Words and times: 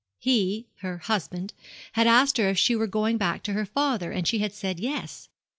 He 0.17 0.65
her 0.77 0.97
husband 0.97 1.53
had 1.91 2.07
asked 2.07 2.37
her 2.37 2.49
if 2.49 2.57
she 2.57 2.75
were 2.75 2.87
going 2.87 3.17
back 3.19 3.43
to 3.43 3.53
her 3.53 3.67
father, 3.67 4.11
and 4.11 4.27
she 4.27 4.39
had 4.39 4.51
said 4.51 4.79
'Yes.' 4.79 5.29